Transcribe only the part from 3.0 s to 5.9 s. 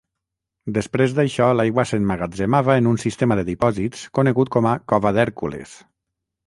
sistema de dipòsits conegut com a Cova d'Hèrcules.